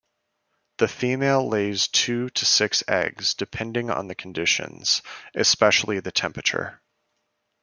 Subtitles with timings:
[0.79, 5.03] The female lays two to six eggs, depending on the conditions,
[5.35, 6.81] especially the temperature.